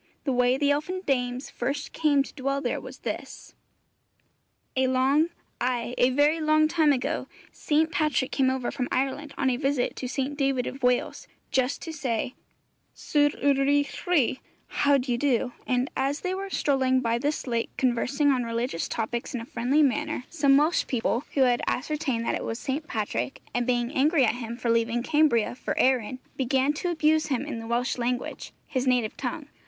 [0.23, 3.53] The way the elfin dames first came to dwell there was this:
[4.75, 5.29] A long,
[5.61, 7.91] ay, a very long time ago, St.
[7.91, 10.35] Patrick came over from Ireland on a visit to St.
[10.35, 12.33] David of Wales, just to say
[12.95, 17.69] 'Sut yr y'ch chwi?' (How d'ye do?); and as they were strolling by this lake
[17.77, 22.33] conversing on religious topics in a friendly manner, some Welsh people who had ascertained that
[22.33, 22.87] it was St.
[22.87, 27.45] Patrick, and being angry at him for leaving Cambria for Erin, began to abuse him
[27.45, 29.47] in the Welsh language, his native tongue.